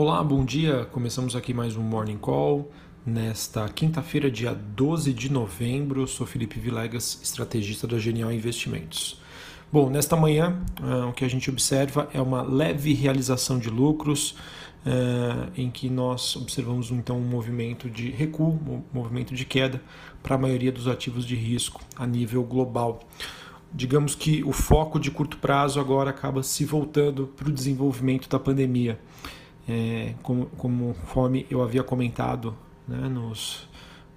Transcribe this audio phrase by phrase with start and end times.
[0.00, 0.84] Olá, bom dia.
[0.92, 2.70] Começamos aqui mais um Morning Call.
[3.04, 9.20] Nesta quinta-feira, dia 12 de novembro, sou Felipe Vilegas, estrategista da Genial Investimentos.
[9.72, 14.36] Bom, nesta manhã, uh, o que a gente observa é uma leve realização de lucros,
[14.86, 19.82] uh, em que nós observamos então um movimento de recuo, um movimento de queda
[20.22, 23.00] para a maioria dos ativos de risco a nível global
[23.70, 28.38] digamos que o foco de curto prazo agora acaba se voltando para o desenvolvimento da
[28.38, 28.98] pandemia
[29.68, 33.68] é, como, conforme eu havia comentado né, nos,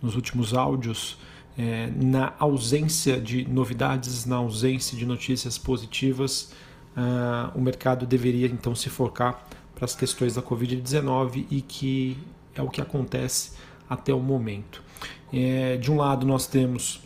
[0.02, 1.18] nos últimos áudios,
[1.58, 6.54] é, na ausência de novidades, na ausência de notícias positivas,
[6.96, 12.18] uh, o mercado deveria então se focar para as questões da Covid-19 e que
[12.55, 13.52] é o que acontece
[13.90, 14.82] até o momento.
[15.34, 17.02] É, de um lado, nós temos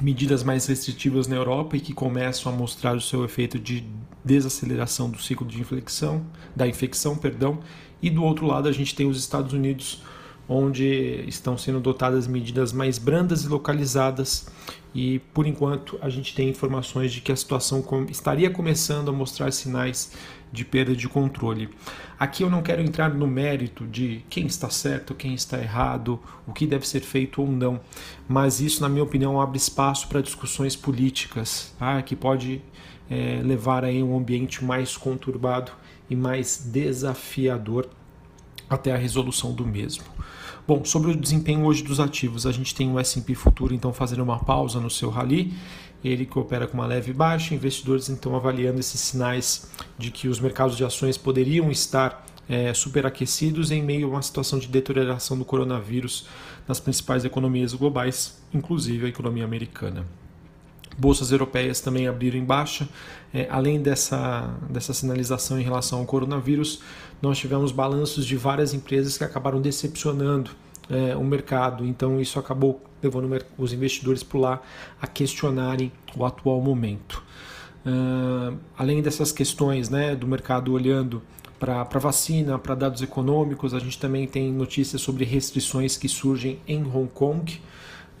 [0.00, 3.84] medidas mais restritivas na Europa e que começam a mostrar o seu efeito de
[4.24, 6.24] desaceleração do ciclo de infecção,
[6.54, 7.60] da infecção, perdão,
[8.00, 10.02] e do outro lado a gente tem os Estados Unidos,
[10.48, 14.46] onde estão sendo dotadas medidas mais brandas e localizadas,
[14.94, 19.52] e por enquanto a gente tem informações de que a situação estaria começando a mostrar
[19.52, 20.12] sinais
[20.50, 21.68] de perda de controle.
[22.18, 26.52] Aqui eu não quero entrar no mérito de quem está certo, quem está errado, o
[26.52, 27.80] que deve ser feito ou não,
[28.26, 32.00] mas isso, na minha opinião, abre espaço para discussões políticas, tá?
[32.00, 32.62] que pode
[33.10, 35.72] é, levar a um ambiente mais conturbado
[36.08, 37.88] e mais desafiador
[38.68, 40.04] até a resolução do mesmo.
[40.66, 44.22] Bom, sobre o desempenho hoje dos ativos, a gente tem o S&P Futuro então fazendo
[44.22, 45.54] uma pausa no seu rally,
[46.04, 50.38] ele que opera com uma leve baixa, investidores então avaliando esses sinais de que os
[50.38, 55.44] mercados de ações poderiam estar é, superaquecidos em meio a uma situação de deterioração do
[55.44, 56.26] coronavírus
[56.66, 60.06] nas principais economias globais, inclusive a economia americana.
[60.98, 62.88] Bolsas europeias também abriram em baixa.
[63.32, 66.80] É, além dessa, dessa sinalização em relação ao coronavírus,
[67.22, 70.50] nós tivemos balanços de várias empresas que acabaram decepcionando
[70.90, 71.86] é, o mercado.
[71.86, 74.60] Então, isso acabou levando os investidores por lá
[75.00, 77.22] a questionarem o atual momento.
[77.86, 81.22] Uh, além dessas questões né, do mercado olhando
[81.58, 86.82] para vacina, para dados econômicos, a gente também tem notícias sobre restrições que surgem em
[86.82, 87.60] Hong Kong.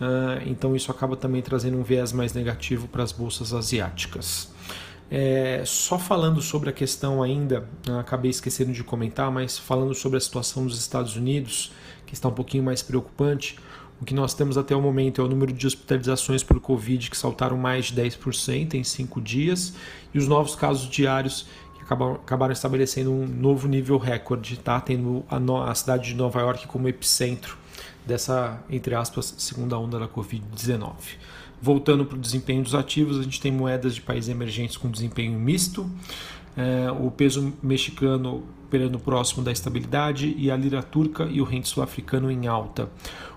[0.00, 4.48] Uh, então isso acaba também trazendo um viés mais negativo para as bolsas asiáticas.
[5.10, 7.66] É, só falando sobre a questão ainda,
[7.98, 11.72] acabei esquecendo de comentar, mas falando sobre a situação dos Estados Unidos,
[12.06, 13.58] que está um pouquinho mais preocupante,
[14.00, 17.16] o que nós temos até o momento é o número de hospitalizações por Covid que
[17.16, 19.74] saltaram mais de 10% em cinco dias
[20.14, 24.80] e os novos casos diários que acabaram, acabaram estabelecendo um novo nível recorde, tá?
[24.80, 27.58] tendo a, a cidade de Nova York como epicentro
[28.08, 30.92] dessa, entre aspas, segunda onda da Covid-19.
[31.60, 35.38] Voltando para o desempenho dos ativos, a gente tem moedas de países emergentes com desempenho
[35.38, 35.88] misto,
[36.56, 41.68] é, o peso mexicano operando próximo da estabilidade e a lira turca e o rente
[41.68, 42.88] sul-africano em alta.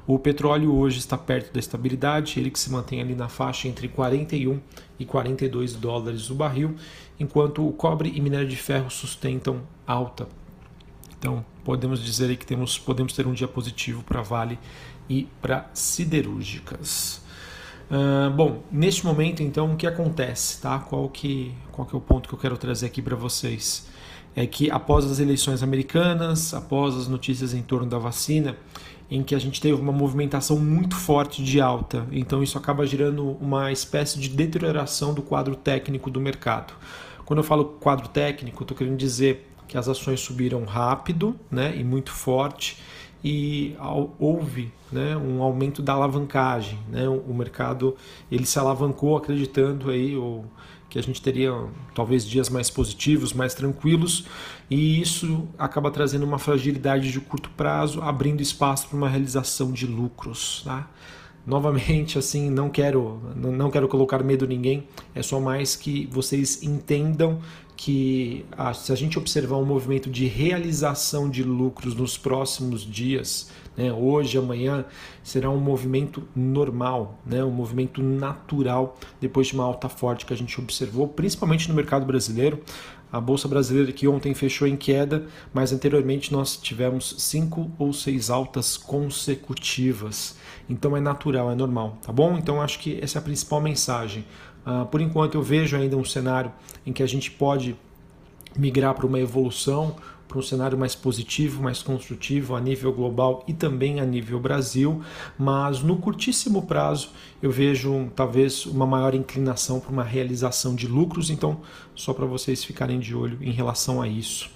[0.07, 3.87] O petróleo hoje está perto da estabilidade, ele que se mantém ali na faixa entre
[3.87, 4.59] 41
[4.99, 6.75] e 42 dólares o barril,
[7.19, 10.27] enquanto o cobre e minério de ferro sustentam alta.
[11.17, 14.57] Então, podemos dizer que temos, podemos ter um dia positivo para Vale
[15.09, 17.21] e para siderúrgicas.
[17.91, 20.61] Uh, bom, neste momento, então, o que acontece?
[20.61, 20.79] Tá?
[20.79, 23.85] Qual, que, qual que é o ponto que eu quero trazer aqui para vocês?
[24.33, 28.55] É que após as eleições americanas, após as notícias em torno da vacina,
[29.09, 33.31] em que a gente teve uma movimentação muito forte de alta, então isso acaba gerando
[33.41, 36.73] uma espécie de deterioração do quadro técnico do mercado.
[37.25, 41.81] Quando eu falo quadro técnico, estou querendo dizer que as ações subiram rápido né, e
[41.81, 42.77] muito forte
[43.23, 43.73] e
[44.19, 46.77] houve né, um aumento da alavancagem.
[46.89, 47.95] Né, o mercado
[48.29, 50.43] ele se alavancou acreditando aí ou,
[50.89, 51.53] que a gente teria
[51.95, 54.25] talvez dias mais positivos, mais tranquilos,
[54.69, 59.87] e isso acaba trazendo uma fragilidade de curto prazo, abrindo espaço para uma realização de
[59.87, 60.63] lucros.
[60.65, 60.89] Tá?
[61.47, 64.83] Novamente, assim, não quero, não quero colocar medo em ninguém,
[65.15, 67.39] é só mais que vocês entendam
[67.83, 73.91] que se a gente observar um movimento de realização de lucros nos próximos dias, né,
[73.91, 74.85] hoje, amanhã,
[75.23, 80.37] será um movimento normal, né, um movimento natural depois de uma alta forte que a
[80.37, 82.61] gente observou, principalmente no mercado brasileiro.
[83.11, 88.29] A Bolsa Brasileira que ontem fechou em queda, mas anteriormente nós tivemos cinco ou seis
[88.29, 90.37] altas consecutivas.
[90.69, 92.37] Então é natural, é normal, tá bom?
[92.37, 94.23] Então acho que essa é a principal mensagem.
[94.65, 96.51] Uh, por enquanto eu vejo ainda um cenário
[96.85, 97.75] em que a gente pode
[98.55, 99.95] migrar para uma evolução,
[100.27, 105.01] para um cenário mais positivo, mais construtivo a nível global e também a nível Brasil,
[105.37, 107.09] mas no curtíssimo prazo
[107.41, 111.59] eu vejo talvez uma maior inclinação para uma realização de lucros, então
[111.93, 114.49] só para vocês ficarem de olho em relação a isso.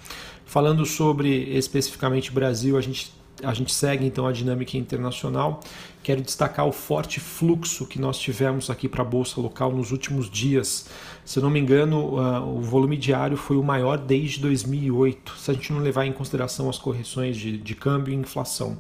[0.46, 3.12] Falando sobre especificamente Brasil, a gente
[3.44, 5.60] a gente segue então a dinâmica internacional.
[6.04, 10.30] Quero destacar o forte fluxo que nós tivemos aqui para a bolsa local nos últimos
[10.30, 10.88] dias.
[11.26, 15.52] Se eu não me engano, uh, o volume diário foi o maior desde 2008, se
[15.52, 18.78] a gente não levar em consideração as correções de, de câmbio e inflação.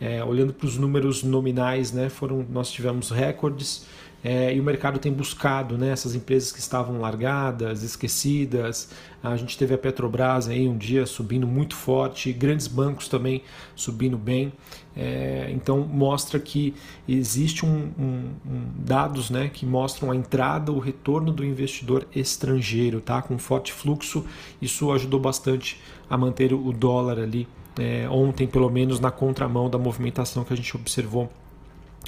[0.00, 3.86] É, olhando para os números nominais, né, foram, nós tivemos recordes
[4.24, 8.88] é, e o mercado tem buscado né, essas empresas que estavam largadas, esquecidas.
[9.22, 13.42] A gente teve a Petrobras aí um dia subindo muito forte, grandes bancos também
[13.76, 14.50] subindo bem.
[14.96, 16.74] É, então mostra que
[17.06, 23.02] existe um, um, um, dados né, que mostram a entrada, o retorno do investidor estrangeiro,
[23.02, 23.20] tá?
[23.20, 24.24] Com forte fluxo.
[24.62, 25.78] Isso ajudou bastante
[26.08, 27.46] a manter o dólar ali
[27.78, 31.30] é, ontem, pelo menos na contramão da movimentação que a gente observou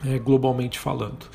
[0.02, 1.26] é, globalmente falando.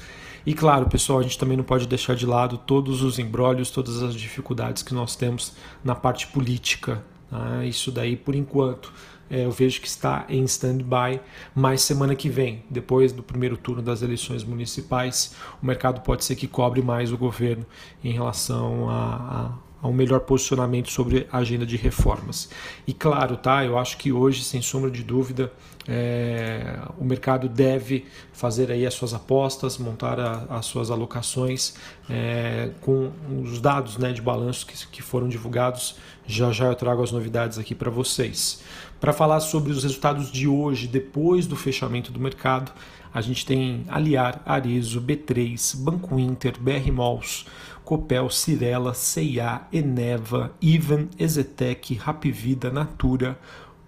[0.45, 4.01] E claro, pessoal, a gente também não pode deixar de lado todos os embrólios, todas
[4.01, 5.53] as dificuldades que nós temos
[5.83, 7.03] na parte política.
[7.29, 7.63] Tá?
[7.63, 8.91] Isso daí, por enquanto,
[9.29, 11.21] é, eu vejo que está em stand-by,
[11.55, 16.35] mas semana que vem, depois do primeiro turno das eleições municipais, o mercado pode ser
[16.35, 17.65] que cobre mais o governo
[18.03, 22.49] em relação a, a a um melhor posicionamento sobre a agenda de reformas.
[22.85, 23.65] E claro, tá?
[23.65, 25.51] Eu acho que hoje, sem sombra de dúvida,
[25.87, 31.73] é, o mercado deve fazer aí as suas apostas, montar a, as suas alocações
[32.09, 33.11] é, com
[33.43, 35.95] os dados né, de balanço que, que foram divulgados.
[36.27, 38.61] Já já eu trago as novidades aqui para vocês.
[38.99, 42.71] Para falar sobre os resultados de hoje, depois do fechamento do mercado,
[43.13, 47.45] a gente tem Aliar, Arezo, B3, Banco Inter, BR Malls,
[47.83, 53.37] Copel, Cirela, CIA, Eneva, Ivan, Ezetec, Rapvida, Natura,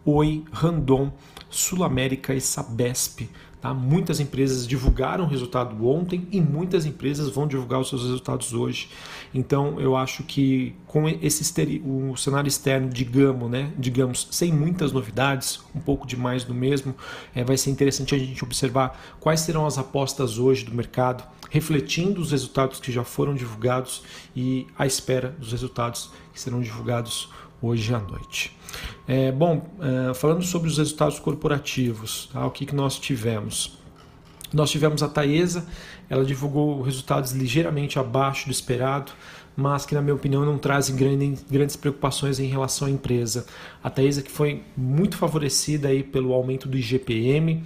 [0.06, 1.12] Oi, Randon,
[1.50, 3.22] Sul América e Sabesp.
[3.63, 3.74] Tá?
[3.74, 8.89] Muitas empresas divulgaram o resultado ontem e muitas empresas vão divulgar os seus resultados hoje.
[9.33, 15.62] Então eu acho que com esse o cenário externo, digamos, né, digamos, sem muitas novidades,
[15.74, 16.94] um pouco de mais do mesmo,
[17.33, 22.19] é, vai ser interessante a gente observar quais serão as apostas hoje do mercado, refletindo
[22.19, 24.04] os resultados que já foram divulgados
[24.36, 27.43] e à espera dos resultados que serão divulgados hoje
[27.95, 28.56] à noite.
[29.07, 33.77] É, bom, é, falando sobre os resultados corporativos, tá, o que, que nós tivemos?
[34.51, 35.65] Nós tivemos a Taesa,
[36.10, 39.12] ela divulgou resultados ligeiramente abaixo do esperado,
[39.56, 43.45] mas que, na minha opinião, não trazem grandes preocupações em relação à empresa.
[43.83, 47.63] A Taesa que foi muito favorecida aí pelo aumento do IGPM,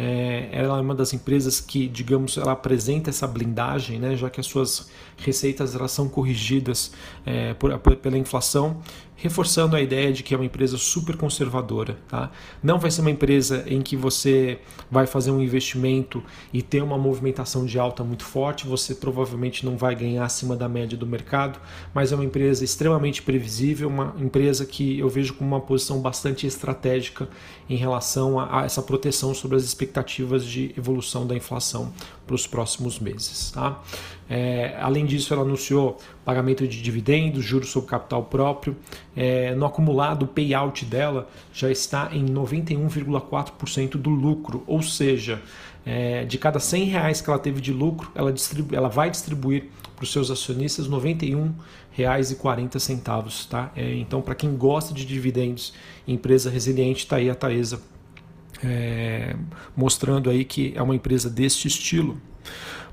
[0.00, 4.38] é, ela é uma das empresas que, digamos, ela apresenta essa blindagem, né, já que
[4.38, 6.92] as suas receitas elas são corrigidas
[7.26, 8.80] é, por, pela inflação
[9.18, 11.98] reforçando a ideia de que é uma empresa super conservadora.
[12.08, 12.30] Tá?
[12.62, 16.22] Não vai ser uma empresa em que você vai fazer um investimento
[16.52, 20.68] e ter uma movimentação de alta muito forte, você provavelmente não vai ganhar acima da
[20.68, 21.58] média do mercado,
[21.92, 26.46] mas é uma empresa extremamente previsível, uma empresa que eu vejo com uma posição bastante
[26.46, 27.28] estratégica
[27.68, 29.87] em relação a, a essa proteção sobre as expectativas
[30.44, 31.90] de evolução da inflação
[32.26, 33.50] para os próximos meses.
[33.50, 33.82] Tá?
[34.28, 38.76] É, além disso, ela anunciou pagamento de dividendos, juros sobre capital próprio.
[39.16, 45.40] É, no acumulado, o payout dela já está em 91,4% do lucro, ou seja,
[45.86, 48.34] é, de cada 100 reais que ela teve de lucro, ela,
[48.72, 53.48] ela vai distribuir para os seus acionistas R$ 91,40.
[53.48, 53.72] Tá?
[53.74, 55.72] É, então, para quem gosta de dividendos,
[56.06, 57.80] empresa resiliente, está aí a Taesa
[58.62, 59.17] é,
[59.76, 62.20] mostrando aí que é uma empresa deste estilo.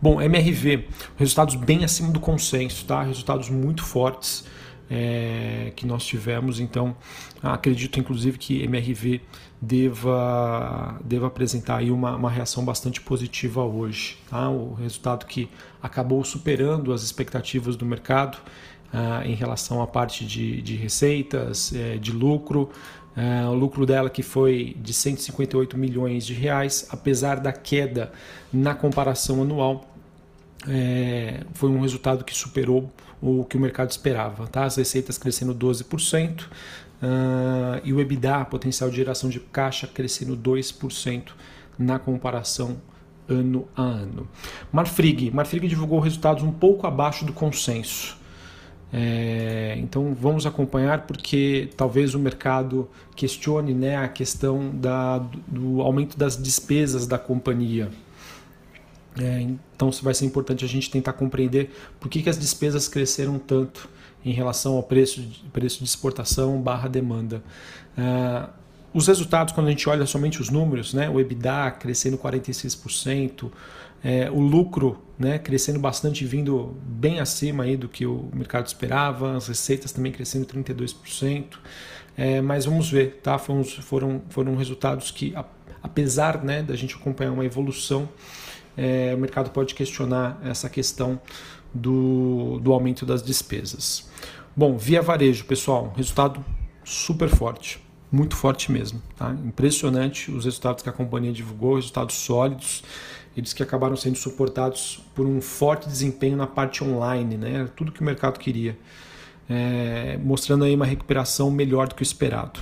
[0.02, 0.88] Bom, MRV,
[1.18, 3.02] resultados bem acima do consenso, tá?
[3.02, 4.46] Resultados muito fortes
[4.90, 6.96] é, que nós tivemos, então
[7.42, 9.22] acredito inclusive que MRV
[9.62, 14.18] deva, deva apresentar aí uma, uma reação bastante positiva hoje.
[14.30, 14.50] Tá?
[14.50, 15.50] O resultado que
[15.82, 18.38] acabou superando as expectativas do mercado
[18.94, 22.70] ah, em relação à parte de, de receitas, é, de lucro,
[23.16, 28.12] Uh, o lucro dela que foi de 158 milhões de reais, apesar da queda
[28.52, 29.90] na comparação anual,
[30.68, 32.92] é, foi um resultado que superou
[33.22, 34.48] o que o mercado esperava.
[34.48, 34.66] Tá?
[34.66, 36.48] As receitas crescendo 12% uh,
[37.02, 41.32] ah, e o EBITDA, potencial de geração de caixa, crescendo 2%
[41.78, 42.78] na comparação
[43.28, 44.28] ano a ano.
[44.72, 48.18] Marfrig, Marfrig divulgou resultados um pouco abaixo do consenso.
[48.98, 56.18] É, então vamos acompanhar porque talvez o mercado questione né, a questão da, do aumento
[56.18, 57.92] das despesas da companhia.
[59.20, 63.38] É, então vai ser importante a gente tentar compreender por que, que as despesas cresceram
[63.38, 63.90] tanto
[64.24, 65.22] em relação ao preço,
[65.52, 67.44] preço de exportação barra demanda.
[67.98, 68.48] É,
[68.96, 73.52] os resultados, quando a gente olha somente os números, né, o EBITDA crescendo 46%,
[74.04, 79.36] É, o lucro né, crescendo bastante, vindo bem acima aí do que o mercado esperava,
[79.36, 81.58] as receitas também crescendo 32%.
[82.16, 83.40] É, mas vamos ver, tá?
[83.40, 85.34] Foram, foram, foram resultados que,
[85.82, 88.08] apesar né, da gente acompanhar uma evolução,
[88.78, 91.20] é, o mercado pode questionar essa questão
[91.74, 94.08] do, do aumento das despesas.
[94.56, 96.46] Bom, via varejo, pessoal, resultado
[96.84, 97.84] super forte,
[98.16, 99.02] muito forte mesmo.
[99.18, 99.32] Tá?
[99.46, 102.84] Impressionante os resultados que a companhia divulgou, resultados sólidos.
[103.36, 107.70] Eles que acabaram sendo suportados por um forte desempenho na parte online, né?
[107.76, 108.78] tudo que o mercado queria,
[109.50, 112.62] é, mostrando aí uma recuperação melhor do que o esperado.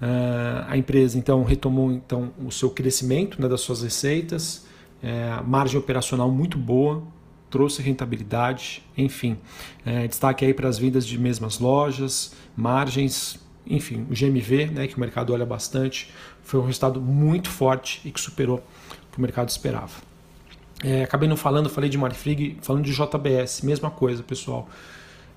[0.00, 4.66] Uh, a empresa então retomou então o seu crescimento né, das suas receitas,
[5.02, 7.02] é, margem operacional muito boa,
[7.50, 9.38] trouxe rentabilidade, enfim,
[9.84, 14.96] é, destaque aí para as vendas de mesmas lojas, margens, enfim, o GMV, né, que
[14.96, 19.20] o mercado olha bastante, foi um resultado muito forte e que superou o que o
[19.20, 19.92] mercado esperava.
[20.84, 24.68] É, acabei não falando, falei de Marfrig, falando de JBS, mesma coisa, pessoal.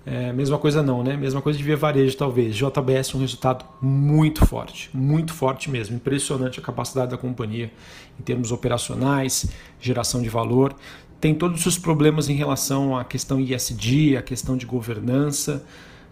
[0.06, 1.16] É, mesma coisa não, né?
[1.16, 2.56] Mesma coisa de Via Varejo, talvez.
[2.56, 5.96] JBS um resultado muito forte, muito forte mesmo.
[5.96, 7.72] Impressionante a capacidade da companhia
[8.20, 10.74] em termos operacionais, geração de valor.
[11.20, 15.66] Tem todos os problemas em relação à questão ISD, a questão de governança,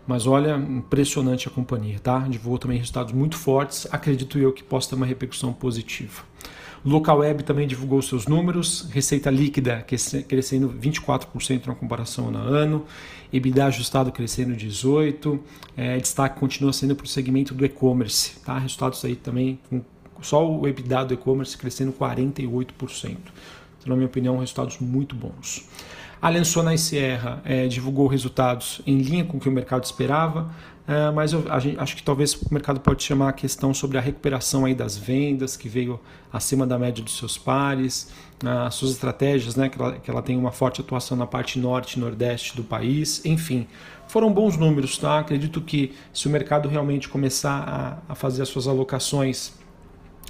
[0.07, 2.19] mas olha, impressionante a companhia, tá?
[2.19, 6.23] Divulgou também resultados muito fortes, acredito eu que possa ter uma repercussão positiva.
[6.85, 9.85] Local Web também divulgou seus números, receita líquida
[10.27, 12.85] crescendo 24% na comparação no ano,
[13.33, 15.39] EBITDA ajustado crescendo 18%,
[15.75, 18.57] é, destaque continua sendo para o segmento do e-commerce, tá?
[18.57, 19.59] resultados aí também,
[20.21, 22.71] só o EBITDA do e-commerce crescendo 48%.
[23.05, 23.17] Então,
[23.87, 25.67] na minha opinião, resultados muito bons.
[26.21, 30.49] A Lensona e Sierra é, divulgou resultados em linha com o que o mercado esperava,
[30.87, 34.01] é, mas eu, gente, acho que talvez o mercado pode chamar a questão sobre a
[34.01, 35.99] recuperação aí das vendas, que veio
[36.31, 38.09] acima da média dos seus pares,
[38.43, 41.95] as suas estratégias, né, que, ela, que ela tem uma forte atuação na parte norte
[41.95, 43.67] e nordeste do país, enfim.
[44.07, 45.19] Foram bons números, tá?
[45.19, 49.51] Acredito que se o mercado realmente começar a, a fazer as suas alocações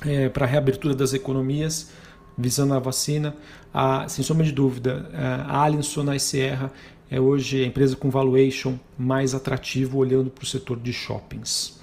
[0.03, 1.91] é, para a reabertura das economias,
[2.37, 3.35] visando a vacina,
[3.73, 5.09] a, sem sombra de dúvida,
[5.47, 6.71] a Alien Sonai Sierra
[7.09, 11.79] é hoje a empresa com valuation mais atrativo olhando para o setor de shoppings.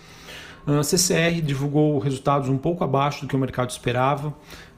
[0.66, 4.34] A CCR divulgou resultados um pouco abaixo do que o mercado esperava,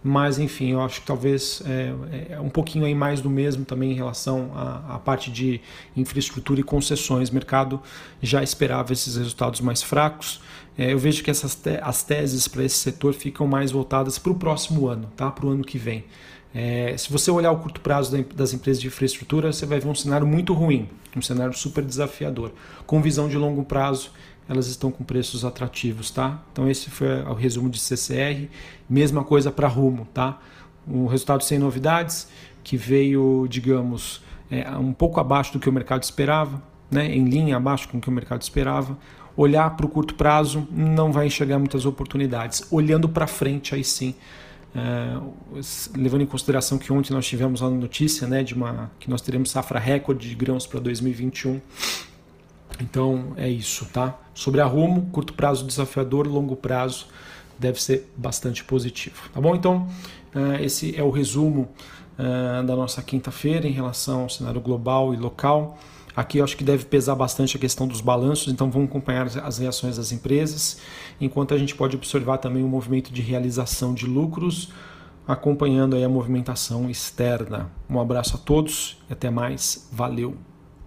[0.06, 3.90] mas enfim, eu acho que talvez é, é um pouquinho aí mais do mesmo também
[3.90, 5.60] em relação à, à, parte de
[5.96, 7.28] infraestrutura e concessões.
[7.28, 7.82] O mercado
[8.22, 10.40] já esperava esses resultados mais fracos.
[10.78, 14.30] É, eu vejo que essas te as teses para esse setor ficam mais voltadas para
[14.30, 15.28] o próximo ano, tá?
[15.28, 16.04] para o ano que vem.
[16.54, 19.94] É, se você olhar o curto prazo das empresas de infraestrutura, você vai ver um
[19.94, 22.52] cenário muito ruim, um cenário super desafiador.
[22.86, 24.12] Com visão de longo prazo,
[24.48, 26.40] elas estão com preços atrativos, tá?
[26.52, 28.48] Então esse foi o resumo de CCR.
[28.88, 30.38] Mesma coisa para Rumo, tá?
[30.86, 32.28] Um resultado sem novidades,
[32.62, 37.12] que veio, digamos, é, um pouco abaixo do que o mercado esperava, né?
[37.12, 38.96] em linha abaixo com o que o mercado esperava.
[39.36, 42.66] Olhar para o curto prazo não vai enxergar muitas oportunidades.
[42.70, 44.14] Olhando para frente, aí sim
[44.76, 45.18] é,
[45.96, 49.50] levando em consideração que ontem nós tivemos uma notícia né, de uma, que nós teremos
[49.50, 51.60] safra recorde de grãos para 2021.
[52.80, 54.18] Então é isso, tá?
[54.34, 57.06] Sobre a rumo, curto prazo desafiador, longo prazo
[57.58, 59.54] deve ser bastante positivo, tá bom?
[59.54, 59.88] Então
[60.34, 61.68] uh, esse é o resumo
[62.18, 65.78] uh, da nossa quinta-feira em relação ao cenário global e local.
[66.14, 69.58] Aqui eu acho que deve pesar bastante a questão dos balanços, então vamos acompanhar as
[69.58, 70.78] reações das empresas,
[71.20, 74.70] enquanto a gente pode observar também o movimento de realização de lucros,
[75.28, 77.70] acompanhando aí a movimentação externa.
[77.88, 79.88] Um abraço a todos e até mais.
[79.92, 80.55] Valeu!